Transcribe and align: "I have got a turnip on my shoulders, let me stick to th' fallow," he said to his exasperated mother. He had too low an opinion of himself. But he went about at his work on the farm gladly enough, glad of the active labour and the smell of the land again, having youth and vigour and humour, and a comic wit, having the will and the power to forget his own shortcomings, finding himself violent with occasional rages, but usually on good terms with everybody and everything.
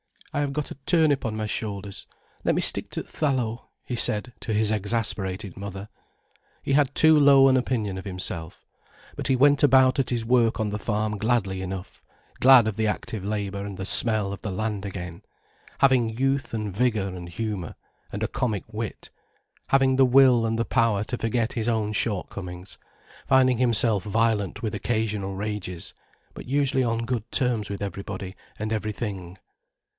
"I 0.33 0.39
have 0.39 0.53
got 0.53 0.71
a 0.71 0.75
turnip 0.87 1.25
on 1.25 1.35
my 1.35 1.45
shoulders, 1.45 2.07
let 2.45 2.55
me 2.55 2.61
stick 2.61 2.89
to 2.91 3.03
th' 3.03 3.07
fallow," 3.09 3.69
he 3.83 3.95
said 3.97 4.33
to 4.39 4.53
his 4.53 4.71
exasperated 4.71 5.57
mother. 5.57 5.89
He 6.63 6.71
had 6.73 6.95
too 6.95 7.19
low 7.19 7.49
an 7.49 7.57
opinion 7.57 7.97
of 7.99 8.05
himself. 8.05 8.65
But 9.17 9.27
he 9.27 9.35
went 9.35 9.61
about 9.61 9.99
at 9.99 10.09
his 10.09 10.25
work 10.25 10.59
on 10.59 10.69
the 10.69 10.79
farm 10.79 11.17
gladly 11.17 11.61
enough, 11.61 12.01
glad 12.39 12.65
of 12.65 12.77
the 12.77 12.87
active 12.87 13.25
labour 13.25 13.63
and 13.63 13.77
the 13.77 13.85
smell 13.85 14.31
of 14.31 14.41
the 14.41 14.49
land 14.49 14.85
again, 14.85 15.21
having 15.79 16.09
youth 16.09 16.51
and 16.53 16.75
vigour 16.75 17.09
and 17.09 17.27
humour, 17.27 17.75
and 18.11 18.23
a 18.23 18.27
comic 18.29 18.63
wit, 18.71 19.11
having 19.67 19.97
the 19.97 20.05
will 20.05 20.45
and 20.47 20.57
the 20.57 20.65
power 20.65 21.03
to 21.03 21.17
forget 21.17 21.53
his 21.53 21.67
own 21.67 21.91
shortcomings, 21.91 22.77
finding 23.27 23.57
himself 23.57 24.03
violent 24.03 24.63
with 24.63 24.73
occasional 24.73 25.35
rages, 25.35 25.93
but 26.33 26.47
usually 26.47 26.85
on 26.85 27.05
good 27.05 27.29
terms 27.31 27.69
with 27.69 27.83
everybody 27.83 28.33
and 28.57 28.71
everything. 28.71 29.37